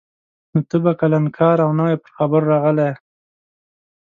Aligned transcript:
نو 0.51 0.59
ته 0.69 0.77
به 0.83 0.91
کلنکار 0.99 1.57
او 1.65 1.71
نوی 1.79 1.95
پر 2.01 2.11
خبرو 2.17 2.49
راغلی 2.51 2.85
یې. 2.89 2.93